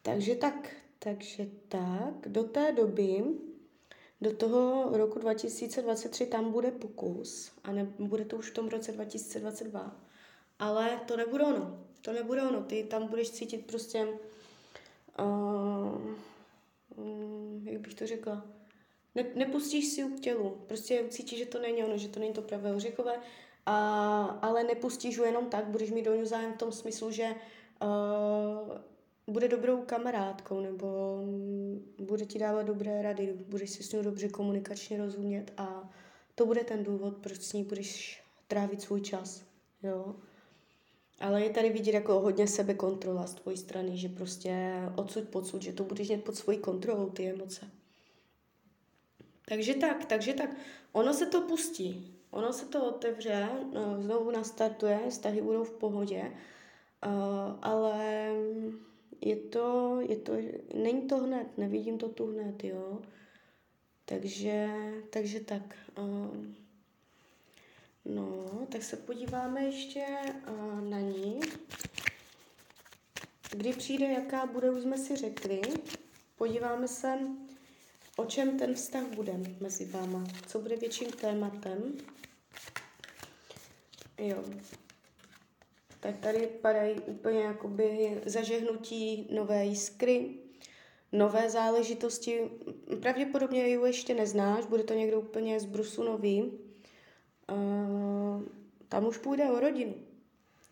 Takže 0.03 0.35
tak, 0.35 0.77
takže 0.99 1.47
tak, 1.69 2.29
do 2.29 2.45
té 2.45 2.73
doby 2.73 3.25
do 4.23 4.37
toho 4.37 4.91
roku 4.93 5.19
2023 5.19 6.27
tam 6.27 6.53
bude 6.53 6.71
pokus 6.71 7.53
a 7.65 7.73
ne, 7.73 7.93
bude 7.99 8.25
to 8.25 8.37
už 8.37 8.51
v 8.51 8.55
tom 8.55 8.69
roce 8.69 8.93
2022. 8.93 9.97
Ale 10.59 11.01
to 11.07 11.17
nebude 11.17 11.45
ono. 11.45 11.81
To 12.03 12.13
nebude 12.13 12.43
ono. 12.43 12.63
Ty 12.63 12.85
tam 12.85 13.07
budeš 13.07 13.31
cítit 13.31 13.67
prostě, 13.67 14.09
uh, 15.19 16.01
jak 17.63 17.81
bych 17.81 17.95
to 17.95 18.07
řekla, 18.07 18.47
ne, 19.15 19.25
nepustíš 19.35 19.89
si 19.89 20.03
k 20.03 20.21
tělu. 20.21 20.59
Prostě 20.67 21.05
cítíš, 21.09 21.39
že 21.39 21.47
to 21.47 21.59
není 21.59 21.85
ono, 21.85 21.97
že 21.97 22.09
to 22.09 22.21
není 22.21 22.33
to 22.33 22.43
pravé 22.43 22.75
ořechové, 22.75 23.21
a, 23.67 24.25
ale 24.43 24.65
nepustíš 24.65 25.19
ho 25.19 25.25
jenom 25.25 25.47
tak, 25.47 25.67
budeš 25.67 25.91
mít 25.91 26.03
do 26.03 26.15
něj 26.15 26.27
zájem 26.27 26.53
v 26.53 26.59
tom 26.59 26.73
smyslu, 26.73 27.11
že 27.11 27.35
uh, 27.83 28.79
bude 29.27 29.49
dobrou 29.49 29.83
kamarádkou 29.83 30.61
nebo 30.61 31.19
bude 31.99 32.27
ti 32.27 32.39
dávat 32.39 32.63
dobré 32.63 33.03
rady, 33.03 33.35
budeš 33.49 33.71
si 33.71 33.83
s 33.83 33.93
ní 33.93 34.03
dobře 34.03 34.29
komunikačně 34.29 34.99
rozumět 34.99 35.53
a 35.57 35.91
to 36.35 36.47
bude 36.47 36.65
ten 36.65 36.85
důvod, 36.85 37.17
proč 37.17 37.41
s 37.41 37.53
ní 37.53 37.65
budeš 37.65 38.23
trávit 38.49 38.83
svůj 38.83 39.01
čas. 39.01 39.45
Jo? 39.83 40.17
Ale 41.21 41.43
je 41.43 41.51
tady 41.51 41.71
vidět 41.71 41.95
jako 41.95 42.21
hodně 42.21 42.47
sebekontrola 42.47 43.27
z 43.27 43.35
tvojí 43.35 43.57
strany, 43.57 43.99
že 43.99 44.09
prostě 44.09 44.73
odsud 44.97 45.29
podsud, 45.29 45.63
že 45.63 45.73
to 45.73 45.85
budeš 45.85 46.09
mít 46.09 46.25
pod 46.25 46.37
svojí 46.37 46.59
kontrolou 46.59 47.09
ty 47.09 47.31
emoce. 47.31 47.71
Takže 49.49 49.75
tak, 49.75 50.05
takže 50.05 50.35
tak. 50.35 50.51
Ono 50.93 51.15
se 51.15 51.27
to 51.27 51.41
pustí, 51.41 52.19
ono 52.31 52.53
se 52.53 52.67
to 52.67 52.87
otevře, 52.87 53.49
no, 53.73 54.03
znovu 54.03 54.31
nastartuje, 54.31 55.01
vztahy 55.09 55.43
budou 55.43 55.65
v 55.65 55.73
pohodě, 55.73 56.33
uh, 57.07 57.59
ale 57.63 58.29
je 59.21 59.37
to, 59.37 59.99
je 60.01 60.17
to, 60.17 60.33
není 60.75 61.03
to 61.03 61.17
hned, 61.17 61.59
nevidím 61.59 61.99
to 61.99 62.09
tu 62.09 62.27
hned, 62.27 62.65
jo. 62.65 63.03
Takže, 64.05 64.71
takže 65.11 65.41
tak. 65.41 65.63
Uh, 65.99 66.37
no, 68.05 68.47
tak 68.69 68.83
se 68.83 68.97
podíváme 68.97 69.65
ještě 69.65 70.07
uh, 70.49 70.81
na 70.81 71.01
ní. 71.01 71.41
Kdy 73.51 73.73
přijde, 73.73 74.07
jaká 74.07 74.47
bude, 74.47 74.71
už 74.71 74.83
jsme 74.83 74.99
si 74.99 75.17
řekli. 75.17 75.61
Podíváme 76.37 76.89
se, 76.89 77.19
o 78.17 78.25
čem 78.25 78.59
ten 78.59 78.75
vztah 78.75 79.05
bude 79.15 79.33
mezi 79.61 79.85
váma. 79.85 80.25
Co 80.47 80.59
bude 80.59 80.77
větším 80.77 81.11
tématem. 81.11 81.97
Jo, 84.19 84.45
tak 86.01 86.17
tady 86.17 86.47
padají 86.47 87.01
úplně 87.01 87.41
jakoby 87.41 88.21
zažehnutí 88.27 89.29
nové 89.35 89.65
jiskry, 89.65 90.35
nové 91.13 91.51
záležitosti. 91.51 92.41
Pravděpodobně 93.01 93.67
ji 93.67 93.79
ještě 93.87 94.15
neznáš, 94.15 94.67
bude 94.67 94.83
to 94.83 94.95
někdo 94.95 95.21
úplně 95.21 95.61
z 95.61 95.65
brusu 95.65 96.03
nový. 96.03 96.43
Uh, 96.43 98.43
tam 98.89 99.07
už 99.07 99.19
půjde 99.19 99.51
o 99.51 99.61
rodinu. 99.61 99.95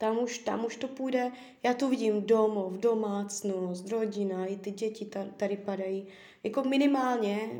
Tam 0.00 0.19
už, 0.19 0.38
tam 0.38 0.64
už 0.64 0.76
to 0.76 0.88
půjde, 0.88 1.33
já 1.62 1.75
to 1.75 1.88
vidím, 1.88 2.23
domov, 2.23 2.73
domácnost, 2.73 3.88
rodina, 3.88 4.47
i 4.47 4.57
ty 4.57 4.71
děti 4.71 5.11
tady 5.37 5.57
padají. 5.57 6.07
Jako 6.45 6.64
minimálně 6.64 7.50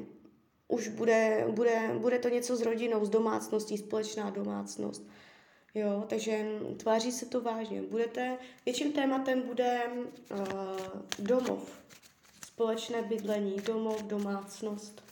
už 0.69 0.89
bude, 0.89 1.47
bude, 1.51 1.91
bude 1.99 2.19
to 2.19 2.29
něco 2.29 2.57
s 2.57 2.63
rodinou, 2.63 3.05
s 3.05 3.09
domácností, 3.09 3.79
společná 3.79 4.31
domácnost. 4.31 5.09
Jo, 5.75 6.05
takže 6.09 6.61
tváří 6.77 7.13
se 7.13 7.27
to 7.27 7.41
vážně. 7.41 7.83
Budete, 7.83 8.39
větším 8.65 8.93
tématem 8.93 9.43
bude 9.43 9.83
uh, 10.31 10.39
domov, 11.19 11.79
společné 12.47 13.03
bydlení, 13.03 13.57
domov, 13.57 14.03
domácnost, 14.03 15.03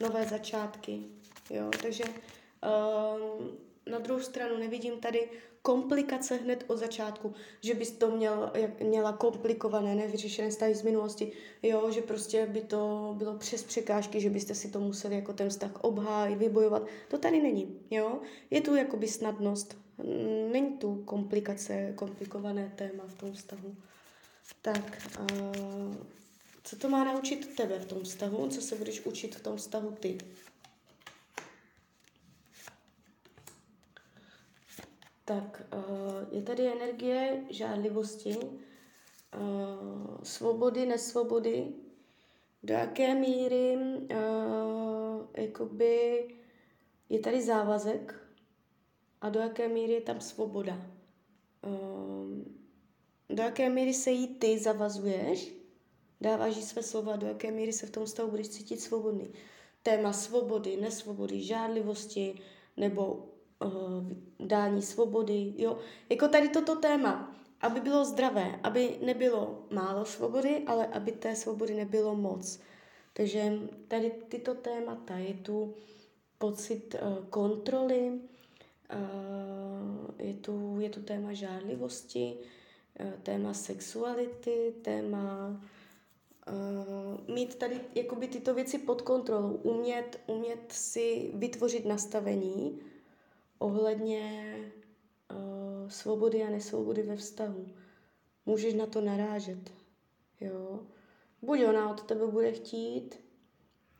nové 0.00 0.26
začátky. 0.26 1.02
Jo, 1.50 1.70
takže 1.82 2.04
uh, 2.04 3.46
na 3.86 3.98
druhou 3.98 4.20
stranu 4.20 4.56
nevidím 4.56 5.00
tady 5.00 5.28
komplikace 5.62 6.36
hned 6.36 6.64
od 6.66 6.76
začátku, 6.76 7.34
že 7.60 7.74
bys 7.74 7.90
to 7.90 8.10
měl, 8.10 8.50
jak, 8.54 8.80
měla 8.80 9.12
komplikované, 9.12 9.94
nevyřešené 9.94 10.52
stavy 10.52 10.74
z 10.74 10.82
minulosti, 10.82 11.32
jo, 11.62 11.90
že 11.90 12.00
prostě 12.00 12.46
by 12.46 12.60
to 12.60 13.14
bylo 13.18 13.34
přes 13.38 13.62
překážky, 13.62 14.20
že 14.20 14.30
byste 14.30 14.54
si 14.54 14.70
to 14.70 14.80
museli 14.80 15.14
jako 15.14 15.32
ten 15.32 15.48
vztah 15.48 15.70
obhájit, 15.80 16.38
vybojovat. 16.38 16.86
To 17.08 17.18
tady 17.18 17.42
není, 17.42 17.78
jo. 17.90 18.20
Je 18.50 18.60
tu 18.60 18.74
jakoby 18.74 19.08
snadnost, 19.08 19.78
není 20.52 20.72
tu 20.78 21.02
komplikace, 21.04 21.92
komplikované 21.96 22.72
téma 22.76 23.04
v 23.06 23.14
tom 23.14 23.32
vztahu. 23.32 23.76
Tak, 24.62 25.02
a 25.18 25.26
co 26.64 26.76
to 26.76 26.88
má 26.88 27.04
naučit 27.04 27.56
tebe 27.56 27.78
v 27.78 27.86
tom 27.86 28.02
vztahu? 28.02 28.48
Co 28.48 28.60
se 28.60 28.76
budeš 28.76 29.06
učit 29.06 29.34
v 29.34 29.42
tom 29.42 29.56
vztahu 29.56 29.90
ty? 29.90 30.18
Tak 35.24 35.66
uh, 35.74 36.36
je 36.36 36.42
tady 36.42 36.72
energie 36.72 37.44
žádlivosti, 37.50 38.36
uh, 38.36 38.52
svobody, 40.22 40.86
nesvobody, 40.86 41.74
do 42.62 42.74
jaké 42.74 43.14
míry 43.14 43.76
uh, 43.76 44.94
jakoby 45.36 46.28
je 47.08 47.18
tady 47.18 47.42
závazek 47.42 48.14
a 49.20 49.28
do 49.28 49.40
jaké 49.40 49.68
míry 49.68 49.92
je 49.92 50.00
tam 50.00 50.20
svoboda. 50.20 50.86
Do 53.28 53.42
jaké 53.42 53.70
míry 53.70 53.94
se 53.94 54.10
jí 54.10 54.26
ty 54.34 54.58
zavazuješ, 54.58 55.52
dáváš 56.20 56.56
jí 56.56 56.62
své 56.62 56.82
slova, 56.82 57.16
do 57.16 57.26
jaké 57.26 57.50
míry 57.50 57.72
se 57.72 57.86
v 57.86 57.90
tom 57.90 58.06
stavu 58.06 58.30
budeš 58.30 58.48
cítit 58.48 58.80
svobodný. 58.80 59.32
Téma 59.82 60.12
svobody, 60.12 60.76
nesvobody, 60.76 61.42
žádlivosti 61.42 62.40
nebo 62.76 63.33
dání 64.40 64.82
svobody, 64.82 65.54
jo. 65.56 65.78
Jako 66.10 66.28
tady 66.28 66.48
toto 66.48 66.76
téma, 66.76 67.34
aby 67.60 67.80
bylo 67.80 68.04
zdravé, 68.04 68.60
aby 68.62 68.98
nebylo 69.04 69.66
málo 69.70 70.04
svobody, 70.04 70.62
ale 70.66 70.86
aby 70.86 71.12
té 71.12 71.36
svobody 71.36 71.74
nebylo 71.74 72.16
moc. 72.16 72.60
Takže 73.12 73.58
tady 73.88 74.12
tyto 74.28 74.54
témata, 74.54 75.16
je 75.16 75.34
tu 75.34 75.74
pocit 76.38 76.94
uh, 76.94 77.24
kontroly, 77.24 78.12
uh, 78.94 80.10
je, 80.18 80.34
tu, 80.34 80.76
je 80.80 80.90
tu 80.90 81.02
téma 81.02 81.32
žádlivosti, 81.32 82.36
téma 83.22 83.54
sexuality, 83.54 84.74
téma 84.82 85.60
mít 87.28 87.54
tady 87.54 87.80
jakoby 87.94 88.28
tyto 88.28 88.54
věci 88.54 88.78
pod 88.78 89.02
kontrolou, 89.02 89.52
umět, 89.62 90.20
umět 90.26 90.72
si 90.72 91.30
vytvořit 91.34 91.84
nastavení 91.84 92.80
ohledně 93.64 94.56
uh, 95.32 95.88
svobody 95.88 96.42
a 96.42 96.50
nesvobody 96.50 97.02
ve 97.02 97.16
vztahu. 97.16 97.66
Můžeš 98.46 98.74
na 98.74 98.86
to 98.86 99.00
narážet, 99.00 99.72
jo. 100.40 100.80
Buď 101.42 101.58
ona 101.68 101.90
od 101.90 102.02
tebe 102.02 102.26
bude 102.26 102.52
chtít, 102.52 103.20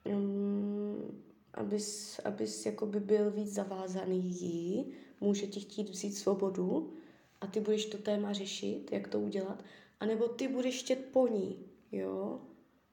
um, 0.04 1.22
abys, 1.54 2.18
abys 2.24 2.66
jakoby 2.66 3.00
byl 3.00 3.30
víc 3.30 3.52
zavázaný 3.52 4.22
jí, 4.24 4.92
může 5.20 5.46
ti 5.46 5.60
chtít 5.60 5.90
vzít 5.90 6.12
svobodu 6.12 6.92
a 7.40 7.46
ty 7.46 7.60
budeš 7.60 7.86
to 7.86 7.98
téma 7.98 8.32
řešit, 8.32 8.92
jak 8.92 9.08
to 9.08 9.20
udělat, 9.20 9.64
anebo 10.00 10.28
ty 10.28 10.48
budeš 10.48 10.82
chtět 10.82 10.98
po 11.12 11.26
ní, 11.28 11.66
jo, 11.92 12.40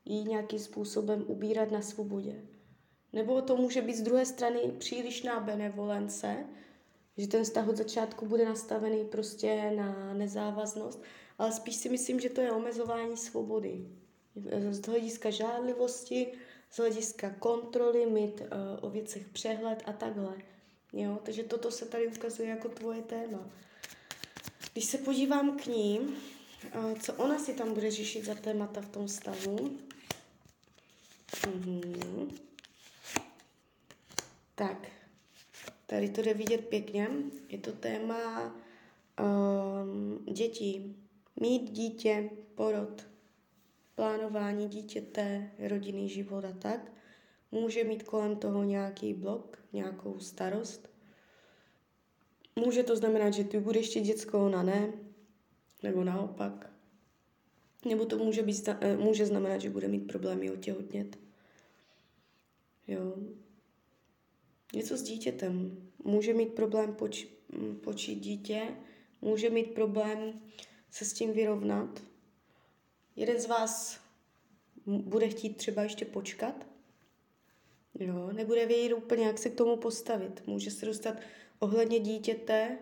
jí 0.05 0.23
nějakým 0.23 0.59
způsobem 0.59 1.23
ubírat 1.27 1.71
na 1.71 1.81
svobodě. 1.81 2.41
Nebo 3.13 3.41
to 3.41 3.55
může 3.57 3.81
být 3.81 3.95
z 3.95 4.01
druhé 4.01 4.25
strany 4.25 4.59
přílišná 4.77 5.39
benevolence, 5.39 6.45
že 7.17 7.27
ten 7.27 7.43
vztah 7.43 7.67
od 7.67 7.77
začátku 7.77 8.25
bude 8.25 8.45
nastavený 8.45 9.05
prostě 9.05 9.71
na 9.75 10.13
nezávaznost, 10.13 11.03
ale 11.37 11.51
spíš 11.51 11.75
si 11.75 11.89
myslím, 11.89 12.19
že 12.19 12.29
to 12.29 12.41
je 12.41 12.51
omezování 12.51 13.17
svobody. 13.17 13.87
Z 14.69 14.81
hlediska 14.81 15.29
žádlivosti, 15.29 16.27
z 16.71 16.77
hlediska 16.77 17.29
kontroly, 17.39 18.05
mít 18.05 18.41
uh, 18.41 18.47
o 18.81 18.89
věcech 18.89 19.29
přehled 19.29 19.83
a 19.85 19.93
takhle. 19.93 20.33
Jo? 20.93 21.19
Takže 21.23 21.43
toto 21.43 21.71
se 21.71 21.85
tady 21.85 22.07
ukazuje 22.07 22.49
jako 22.49 22.69
tvoje 22.69 23.01
téma. 23.01 23.49
Když 24.73 24.85
se 24.85 24.97
podívám 24.97 25.57
k 25.57 25.65
ní, 25.65 25.99
uh, 25.99 26.99
co 26.99 27.13
ona 27.13 27.39
si 27.39 27.53
tam 27.53 27.73
bude 27.73 27.91
řešit 27.91 28.25
za 28.25 28.35
témata 28.35 28.81
v 28.81 28.89
tom 28.89 29.07
stavu. 29.07 29.77
Mhm. 31.55 32.50
Tak, 34.55 34.87
tady 35.85 36.09
to 36.09 36.21
jde 36.21 36.33
vidět 36.33 36.67
pěkně. 36.67 37.07
Je 37.49 37.57
to 37.57 37.71
téma 37.71 38.55
um, 39.19 40.25
dětí. 40.33 40.95
Mít 41.39 41.71
dítě, 41.71 42.29
porod, 42.55 43.07
plánování 43.95 44.67
dítěte, 44.67 45.51
rodinný 45.59 46.09
život 46.09 46.45
a 46.45 46.53
tak, 46.53 46.91
může 47.51 47.83
mít 47.83 48.03
kolem 48.03 48.35
toho 48.35 48.63
nějaký 48.63 49.13
blok, 49.13 49.57
nějakou 49.73 50.19
starost. 50.19 50.89
Může 52.55 52.83
to 52.83 52.95
znamenat, 52.95 53.33
že 53.33 53.43
ty 53.43 53.59
budeš 53.59 53.89
chtít 53.89 54.01
děcko, 54.01 54.45
ona 54.45 54.63
ne, 54.63 54.93
nebo 55.83 56.03
naopak. 56.03 56.69
Nebo 57.85 58.05
to 58.05 58.17
může, 58.17 58.43
být, 58.43 58.67
eh, 58.67 58.97
může 58.97 59.25
znamenat, 59.25 59.61
že 59.61 59.69
bude 59.69 59.87
mít 59.87 60.07
problémy 60.07 60.51
otěhotnět. 60.51 61.17
Jo. 62.87 63.15
Něco 64.73 64.97
s 64.97 65.03
dítětem. 65.03 65.87
Může 66.03 66.33
mít 66.33 66.53
problém 66.53 66.95
poč, 66.95 67.27
počít 67.83 68.19
dítě, 68.19 68.61
může 69.21 69.49
mít 69.49 69.71
problém 69.71 70.41
se 70.91 71.05
s 71.05 71.13
tím 71.13 71.33
vyrovnat, 71.33 72.03
jeden 73.15 73.41
z 73.41 73.45
vás 73.45 74.01
bude 74.85 75.29
chtít 75.29 75.57
třeba 75.57 75.83
ještě 75.83 76.05
počkat, 76.05 76.67
jo, 77.99 78.31
nebude 78.31 78.65
vědět 78.65 78.93
úplně, 78.93 79.25
jak 79.25 79.37
se 79.37 79.49
k 79.49 79.55
tomu 79.55 79.77
postavit. 79.77 80.47
Může 80.47 80.71
se 80.71 80.85
dostat 80.85 81.17
ohledně 81.59 81.99
dítěte, 81.99 82.77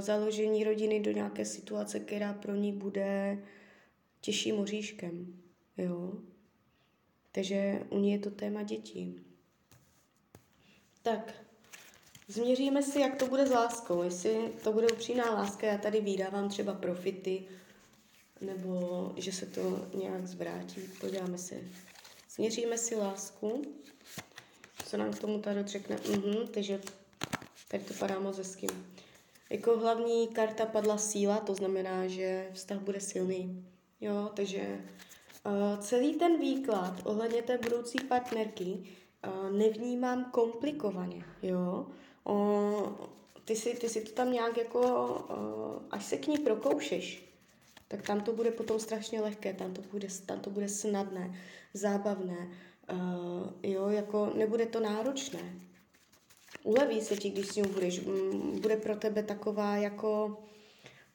založení 0.00 0.64
rodiny 0.64 1.00
do 1.00 1.10
nějaké 1.10 1.44
situace, 1.44 2.00
která 2.00 2.32
pro 2.32 2.54
ní 2.54 2.72
bude 2.72 3.38
těžším 4.20 4.58
oříškem. 4.58 5.42
Jo. 5.76 6.12
Takže 7.32 7.86
u 7.90 7.98
ní 7.98 8.12
je 8.12 8.18
to 8.18 8.30
téma 8.30 8.62
dětí. 8.62 9.20
Tak, 11.04 11.32
změříme 12.28 12.82
si, 12.82 13.00
jak 13.00 13.16
to 13.16 13.26
bude 13.26 13.46
s 13.46 13.50
láskou. 13.50 14.02
Jestli 14.02 14.52
to 14.62 14.72
bude 14.72 14.86
upřímná 14.86 15.34
láska, 15.34 15.66
já 15.66 15.78
tady 15.78 16.00
vydávám 16.00 16.48
třeba 16.48 16.74
profity, 16.74 17.44
nebo 18.40 19.12
že 19.16 19.32
se 19.32 19.46
to 19.46 19.88
nějak 19.94 20.26
zvrátí. 20.26 20.80
Podíváme 21.00 21.38
se. 21.38 21.54
Směříme 22.28 22.78
si 22.78 22.96
lásku. 22.96 23.62
Co 24.86 24.96
nám 24.96 25.12
k 25.12 25.18
tomu 25.18 25.38
tady 25.38 25.66
řekne? 25.66 25.96
Mhm, 26.10 26.48
takže 26.48 26.80
tady 27.68 27.84
to 27.84 27.94
padá 27.94 28.18
moc 28.18 28.38
hezky. 28.38 28.66
Jako 29.50 29.78
hlavní 29.78 30.28
karta 30.28 30.66
padla 30.66 30.98
síla, 30.98 31.38
to 31.38 31.54
znamená, 31.54 32.06
že 32.06 32.50
vztah 32.52 32.78
bude 32.78 33.00
silný. 33.00 33.66
Jo, 34.00 34.30
takže 34.36 34.80
uh, 35.46 35.80
celý 35.80 36.14
ten 36.14 36.40
výklad 36.40 37.00
ohledně 37.04 37.42
té 37.42 37.58
budoucí 37.58 37.98
partnerky 37.98 38.84
nevnímám 39.52 40.24
komplikovaně, 40.24 41.24
jo. 41.42 41.86
Uh, 42.24 42.88
ty, 43.44 43.56
si, 43.56 43.74
ty 43.74 43.88
si 43.88 44.00
to 44.00 44.12
tam 44.12 44.32
nějak 44.32 44.56
jako, 44.56 44.80
uh, 44.80 45.82
až 45.90 46.04
se 46.04 46.16
k 46.16 46.26
ní 46.26 46.38
prokoušeš, 46.38 47.34
tak 47.88 48.02
tam 48.02 48.20
to 48.20 48.32
bude 48.32 48.50
potom 48.50 48.80
strašně 48.80 49.20
lehké, 49.20 49.54
tam 49.54 49.74
to 49.74 49.82
bude, 49.82 50.08
tam 50.26 50.40
to 50.40 50.50
bude 50.50 50.68
snadné, 50.68 51.38
zábavné, 51.74 52.50
uh, 52.92 53.48
jo, 53.62 53.88
jako 53.88 54.32
nebude 54.34 54.66
to 54.66 54.80
náročné. 54.80 55.60
Uleví 56.62 57.00
se 57.00 57.16
ti, 57.16 57.30
když 57.30 57.48
s 57.48 57.56
ním 57.56 57.68
budeš, 57.72 58.00
bude 58.60 58.76
pro 58.76 58.96
tebe 58.96 59.22
taková 59.22 59.76
jako 59.76 60.42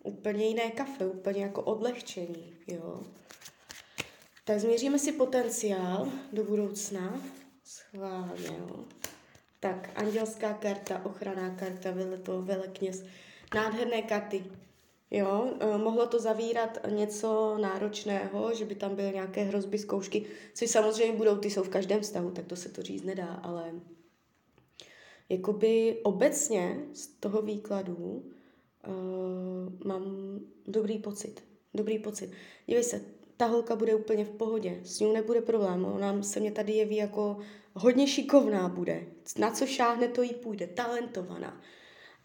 úplně 0.03 0.47
jiné 0.47 0.71
kafe, 0.71 1.05
úplně 1.05 1.43
jako 1.43 1.61
odlehčení, 1.61 2.53
jo. 2.67 3.01
Tak 4.45 4.59
změříme 4.59 4.99
si 4.99 5.11
potenciál 5.11 6.11
do 6.33 6.43
budoucna. 6.43 7.21
Schválně, 7.69 8.47
jo. 8.47 8.85
Tak, 9.59 9.89
andělská 9.95 10.53
karta, 10.53 11.05
ochranná 11.05 11.55
karta, 11.55 11.91
veleto, 11.91 12.41
velekněz. 12.41 13.03
Nádherné 13.55 14.01
karty. 14.01 14.45
Jo, 15.11 15.53
eh, 15.59 15.77
mohlo 15.77 16.07
to 16.07 16.19
zavírat 16.19 16.77
něco 16.89 17.57
náročného, 17.61 18.53
že 18.53 18.65
by 18.65 18.75
tam 18.75 18.95
byly 18.95 19.11
nějaké 19.11 19.43
hrozby, 19.43 19.77
zkoušky, 19.77 20.25
což 20.53 20.69
samozřejmě 20.69 21.17
budou, 21.17 21.37
ty 21.37 21.49
jsou 21.49 21.63
v 21.63 21.69
každém 21.69 22.01
vztahu, 22.01 22.31
tak 22.31 22.45
to 22.45 22.55
se 22.55 22.69
to 22.69 22.81
říct 22.81 23.03
nedá, 23.03 23.33
ale 23.33 23.71
jakoby 25.29 25.99
obecně 26.03 26.79
z 26.93 27.07
toho 27.07 27.41
výkladu 27.41 27.95
uh, 28.87 29.87
mám 29.87 30.39
dobrý 30.67 30.99
pocit. 30.99 31.43
Dobrý 31.73 31.99
pocit. 31.99 32.31
Dívej 32.67 32.83
se, 32.83 33.01
ta 33.39 33.45
holka 33.45 33.75
bude 33.75 33.95
úplně 33.95 34.25
v 34.25 34.29
pohodě, 34.29 34.79
s 34.83 34.99
ní 34.99 35.13
nebude 35.13 35.41
problém, 35.41 35.85
ona 35.85 36.23
se 36.23 36.39
mě 36.39 36.51
tady 36.51 36.73
jeví 36.73 36.95
jako 36.95 37.37
hodně 37.73 38.07
šikovná 38.07 38.69
bude, 38.69 39.03
na 39.37 39.51
co 39.51 39.65
šáhne, 39.65 40.07
to 40.07 40.21
jí 40.21 40.33
půjde, 40.33 40.67
talentovaná. 40.67 41.61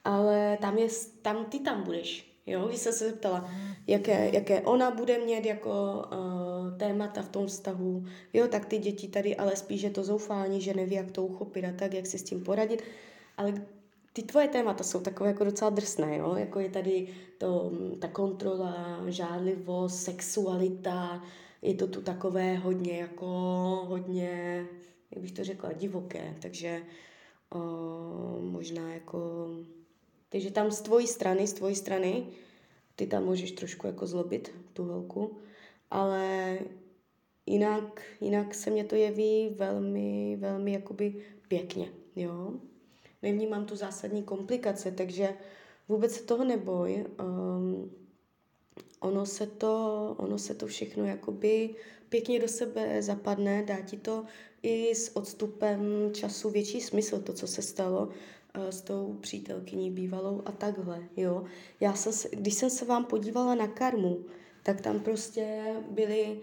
Ale 0.04 0.58
tam 0.60 0.78
je, 0.78 0.88
tam 1.22 1.44
ty 1.44 1.58
tam 1.58 1.82
budeš, 1.82 2.34
Jo, 2.46 2.68
když 2.68 2.80
jsem 2.80 2.92
se 2.92 3.08
zeptala, 3.10 3.50
jaké, 3.86 4.30
jaké 4.34 4.60
ona 4.60 4.90
bude 4.90 5.18
mít 5.18 5.46
jako 5.46 6.02
uh, 6.12 6.78
témata 6.78 7.22
v 7.22 7.28
tom 7.28 7.46
vztahu, 7.46 8.04
jo, 8.32 8.48
tak 8.48 8.66
ty 8.66 8.78
děti 8.78 9.08
tady, 9.08 9.36
ale 9.36 9.56
spíš 9.56 9.82
je 9.82 9.90
to 9.90 10.04
zoufání, 10.04 10.60
že 10.60 10.74
neví, 10.74 10.94
jak 10.94 11.10
to 11.10 11.26
uchopit 11.26 11.64
a 11.64 11.72
tak, 11.72 11.94
jak 11.94 12.06
si 12.06 12.18
s 12.18 12.22
tím 12.22 12.44
poradit. 12.44 12.82
Ale 13.36 13.66
ty 14.14 14.22
tvoje 14.22 14.48
témata 14.48 14.84
jsou 14.84 15.00
takové 15.00 15.28
jako 15.28 15.44
docela 15.44 15.70
drsné, 15.70 16.16
jo? 16.16 16.34
jako 16.34 16.60
je 16.60 16.70
tady 16.70 17.08
to, 17.38 17.72
ta 18.00 18.08
kontrola, 18.08 19.00
žádlivost, 19.08 20.02
sexualita, 20.02 21.22
je 21.62 21.74
to 21.74 21.86
tu 21.86 22.02
takové 22.02 22.54
hodně 22.54 22.98
jako, 22.98 23.26
hodně, 23.88 24.64
jak 25.10 25.22
bych 25.22 25.32
to 25.32 25.44
řekla, 25.44 25.72
divoké, 25.72 26.36
takže 26.42 26.82
uh, 27.54 28.42
možná 28.42 28.94
jako 28.94 29.48
takže 30.34 30.50
tam 30.50 30.70
z 30.70 30.80
tvojí 30.80 31.06
strany, 31.06 31.46
z 31.46 31.52
tvojí 31.52 31.76
strany, 31.76 32.26
ty 32.96 33.06
tam 33.06 33.24
můžeš 33.24 33.52
trošku 33.52 33.86
jako 33.86 34.06
zlobit 34.06 34.54
tu 34.72 34.84
holku, 34.84 35.38
ale 35.90 36.58
jinak, 37.46 38.02
jinak 38.20 38.54
se 38.54 38.70
mě 38.70 38.84
to 38.84 38.94
jeví 38.94 39.54
velmi, 39.56 40.36
velmi 40.40 40.72
jakoby 40.72 41.24
pěkně, 41.48 41.88
jo. 42.16 42.54
Nevnímám 43.24 43.66
tu 43.66 43.76
zásadní 43.76 44.22
komplikace, 44.22 44.90
takže 44.90 45.34
vůbec 45.88 46.12
se 46.12 46.22
toho 46.22 46.44
neboj. 46.44 47.06
Um, 47.20 47.90
ono 49.00 49.26
se 49.26 49.46
to, 49.46 50.14
ono 50.18 50.38
se 50.38 50.54
to 50.54 50.66
všechno 50.66 51.04
jakoby 51.04 51.74
pěkně 52.08 52.40
do 52.40 52.48
sebe 52.48 53.02
zapadne, 53.02 53.62
dá 53.62 53.80
ti 53.80 53.96
to 53.96 54.24
i 54.62 54.94
s 54.94 55.16
odstupem 55.16 56.10
času 56.12 56.50
větší 56.50 56.80
smysl, 56.80 57.20
to, 57.20 57.32
co 57.32 57.46
se 57.46 57.62
stalo 57.62 58.08
s 58.54 58.80
tou 58.80 59.16
přítelkyní 59.20 59.90
bývalou 59.90 60.42
a 60.44 60.52
takhle, 60.52 61.02
jo. 61.16 61.44
Já 61.80 61.94
se, 61.94 62.28
když 62.36 62.54
jsem 62.54 62.70
se 62.70 62.84
vám 62.84 63.04
podívala 63.04 63.54
na 63.54 63.66
karmu, 63.66 64.24
tak 64.62 64.80
tam 64.80 65.00
prostě 65.00 65.74
byly, 65.90 66.40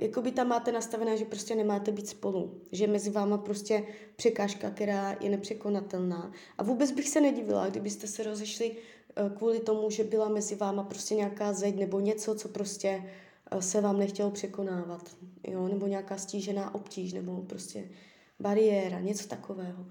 jako 0.00 0.22
by 0.22 0.32
tam 0.32 0.48
máte 0.48 0.72
nastavené, 0.72 1.16
že 1.16 1.24
prostě 1.24 1.54
nemáte 1.54 1.92
být 1.92 2.08
spolu, 2.08 2.60
že 2.72 2.86
mezi 2.86 3.10
váma 3.10 3.38
prostě 3.38 3.86
překážka, 4.16 4.70
která 4.70 5.16
je 5.20 5.30
nepřekonatelná. 5.30 6.32
A 6.58 6.62
vůbec 6.62 6.90
bych 6.90 7.08
se 7.08 7.20
nedivila, 7.20 7.68
kdybyste 7.68 8.06
se 8.06 8.22
rozešli 8.22 8.70
uh, 8.70 9.36
kvůli 9.36 9.60
tomu, 9.60 9.90
že 9.90 10.04
byla 10.04 10.28
mezi 10.28 10.54
váma 10.54 10.82
prostě 10.82 11.14
nějaká 11.14 11.52
zeď 11.52 11.76
nebo 11.76 12.00
něco, 12.00 12.34
co 12.34 12.48
prostě 12.48 13.04
eh, 13.50 13.62
se 13.62 13.80
vám 13.80 13.98
nechtělo 13.98 14.30
překonávat, 14.30 15.16
jo, 15.48 15.68
nebo 15.68 15.86
nějaká 15.86 16.18
stížená 16.18 16.74
obtíž, 16.74 17.12
nebo 17.12 17.42
prostě 17.42 17.90
bariéra, 18.40 19.00
něco 19.00 19.28
takového. 19.28 19.86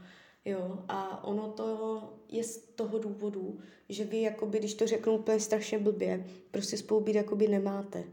Jo, 0.46 0.80
a 0.88 1.24
ono 1.24 1.52
to 1.52 2.04
je 2.30 2.44
z 2.44 2.58
toho 2.58 3.00
důvodu, 3.00 3.60
že 3.90 4.04
vy, 4.04 4.22
jakoby, 4.22 4.60
když 4.60 4.74
to 4.74 4.88
řeknu 4.88 5.14
úplně 5.14 5.40
strašně 5.40 5.80
blbě, 5.80 6.26
prostě 6.52 6.78
spolu 6.78 7.02
být 7.02 7.16
jakoby 7.16 7.48
nemáte. 7.48 8.04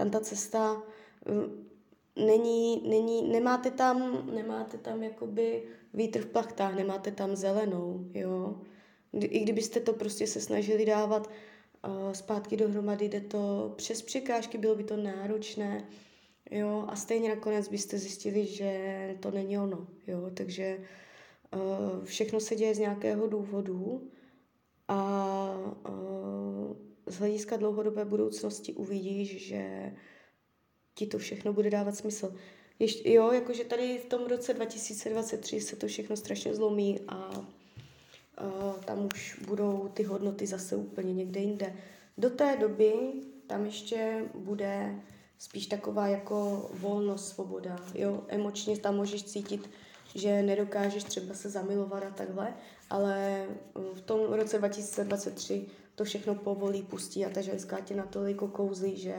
Tam 0.00 0.10
ta 0.10 0.20
cesta 0.20 0.82
eh, 1.26 2.24
není, 2.26 2.88
není, 2.88 3.28
nemáte 3.28 3.70
tam, 3.70 4.26
nemáte 4.34 4.78
tam 4.78 5.02
jakoby 5.02 5.62
vítr 5.94 6.20
v 6.20 6.26
plachtách, 6.26 6.74
nemáte 6.74 7.10
tam 7.10 7.36
zelenou, 7.36 8.04
jo. 8.14 8.60
I 9.12 9.40
kdybyste 9.40 9.80
to 9.80 9.92
prostě 9.92 10.26
se 10.26 10.40
snažili 10.40 10.84
dávat 10.84 11.26
uh, 11.26 12.12
zpátky 12.12 12.56
dohromady, 12.56 13.08
jde 13.08 13.20
to 13.20 13.74
přes 13.76 14.02
překážky, 14.02 14.58
bylo 14.58 14.74
by 14.74 14.84
to 14.84 14.96
náročné, 14.96 15.88
jo, 16.50 16.84
a 16.88 16.96
stejně 16.96 17.28
nakonec 17.28 17.68
byste 17.68 17.98
zjistili, 17.98 18.46
že 18.46 19.16
to 19.20 19.30
není 19.30 19.58
ono, 19.58 19.86
jo, 20.06 20.30
takže 20.34 20.78
uh, 21.54 22.04
všechno 22.04 22.40
se 22.40 22.56
děje 22.56 22.74
z 22.74 22.78
nějakého 22.78 23.26
důvodu 23.26 24.08
a 24.88 25.54
uh, 25.88 26.89
z 27.10 27.18
hlediska 27.18 27.56
dlouhodobé 27.56 28.04
budoucnosti 28.04 28.72
uvidíš, 28.72 29.46
že 29.46 29.92
ti 30.94 31.06
to 31.06 31.18
všechno 31.18 31.52
bude 31.52 31.70
dávat 31.70 31.96
smysl. 31.96 32.34
Ještě, 32.78 33.12
jo, 33.12 33.32
jakože 33.32 33.64
tady 33.64 33.98
v 33.98 34.08
tom 34.08 34.26
roce 34.26 34.54
2023 34.54 35.60
se 35.60 35.76
to 35.76 35.86
všechno 35.86 36.16
strašně 36.16 36.54
zlomí 36.54 37.00
a 37.08 37.38
uh, 37.38 37.44
tam 38.84 39.08
už 39.14 39.40
budou 39.46 39.90
ty 39.94 40.02
hodnoty 40.02 40.46
zase 40.46 40.76
úplně 40.76 41.14
někde 41.14 41.40
jinde. 41.40 41.76
Do 42.18 42.30
té 42.30 42.56
doby 42.56 42.94
tam 43.46 43.64
ještě 43.64 44.24
bude 44.34 45.00
spíš 45.38 45.66
taková 45.66 46.06
jako 46.06 46.70
volnost, 46.74 47.28
svoboda. 47.28 47.76
Jo? 47.94 48.24
Emočně 48.28 48.78
tam 48.78 48.96
můžeš 48.96 49.22
cítit, 49.22 49.70
že 50.14 50.42
nedokážeš 50.42 51.04
třeba 51.04 51.34
se 51.34 51.50
zamilovat 51.50 52.02
a 52.02 52.10
takhle, 52.10 52.54
ale 52.90 53.46
v 53.94 54.00
tom 54.00 54.32
roce 54.32 54.58
2023 54.58 55.66
to 56.00 56.04
všechno 56.04 56.34
povolí, 56.34 56.82
pustí 56.82 57.26
a 57.26 57.30
ta 57.30 57.40
ženská 57.40 57.80
tě 57.80 57.94
natolik 57.94 58.36
kouzlí, 58.36 58.96
že 58.96 59.14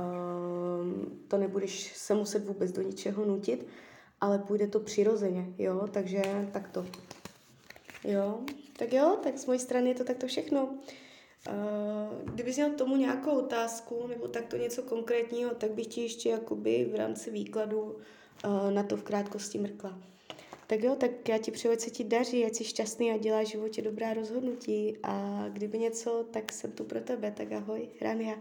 um, 0.00 1.24
to 1.28 1.38
nebudeš 1.38 1.96
se 1.96 2.14
muset 2.14 2.44
vůbec 2.44 2.72
do 2.72 2.82
ničeho 2.82 3.24
nutit, 3.24 3.66
ale 4.20 4.38
půjde 4.38 4.66
to 4.66 4.80
přirozeně, 4.80 5.54
jo, 5.58 5.88
takže 5.92 6.22
takto. 6.52 6.86
Jo, 8.04 8.40
tak 8.76 8.92
jo, 8.92 9.18
tak 9.22 9.38
z 9.38 9.46
mojej 9.46 9.60
strany 9.60 9.88
je 9.88 9.94
to 9.94 10.04
takto 10.04 10.26
všechno. 10.26 10.64
Uh, 10.64 10.74
kdybys 12.34 12.56
měl 12.56 12.70
tomu 12.70 12.96
nějakou 12.96 13.38
otázku 13.38 14.06
nebo 14.06 14.28
takto 14.28 14.56
něco 14.56 14.82
konkrétního, 14.82 15.50
tak 15.54 15.70
bych 15.70 15.86
ti 15.86 16.02
ještě 16.02 16.28
jakoby 16.28 16.90
v 16.92 16.94
rámci 16.94 17.30
výkladu 17.30 17.80
uh, 17.82 18.70
na 18.70 18.82
to 18.82 18.96
v 18.96 19.02
krátkosti 19.02 19.58
mrkla. 19.58 20.11
Tak 20.72 20.82
jo, 20.82 20.96
tak 20.96 21.28
já 21.28 21.38
ti 21.38 21.50
přeju, 21.50 21.78
se 21.78 21.90
ti 21.90 22.04
daří, 22.04 22.44
ať 22.44 22.54
jsi 22.54 22.64
šťastný 22.64 23.10
a 23.10 23.16
děláš 23.16 23.46
v 23.46 23.50
životě 23.50 23.82
dobrá 23.82 24.14
rozhodnutí 24.14 24.96
a 25.02 25.44
kdyby 25.48 25.78
něco, 25.78 26.26
tak 26.30 26.52
jsem 26.52 26.72
tu 26.72 26.84
pro 26.84 27.00
tebe, 27.00 27.34
tak 27.36 27.52
ahoj, 27.52 27.88
Rania. 28.00 28.34